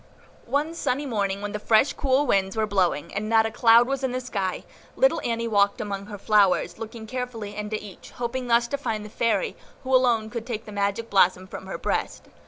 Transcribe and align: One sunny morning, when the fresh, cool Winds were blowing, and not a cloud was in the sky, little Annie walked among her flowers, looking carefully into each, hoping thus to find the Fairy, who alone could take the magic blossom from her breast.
One 0.47 0.73
sunny 0.73 1.05
morning, 1.05 1.43
when 1.43 1.51
the 1.51 1.59
fresh, 1.59 1.93
cool 1.93 2.25
Winds 2.25 2.57
were 2.57 2.65
blowing, 2.65 3.13
and 3.13 3.29
not 3.29 3.45
a 3.45 3.51
cloud 3.51 3.87
was 3.87 4.03
in 4.03 4.13
the 4.13 4.19
sky, 4.19 4.63
little 4.95 5.21
Annie 5.23 5.47
walked 5.47 5.79
among 5.79 6.07
her 6.07 6.17
flowers, 6.17 6.79
looking 6.79 7.05
carefully 7.05 7.55
into 7.55 7.79
each, 7.79 8.09
hoping 8.09 8.47
thus 8.47 8.67
to 8.69 8.79
find 8.79 9.05
the 9.05 9.09
Fairy, 9.09 9.55
who 9.83 9.95
alone 9.95 10.31
could 10.31 10.47
take 10.47 10.65
the 10.65 10.71
magic 10.71 11.11
blossom 11.11 11.45
from 11.45 11.67
her 11.67 11.77
breast. 11.77 12.25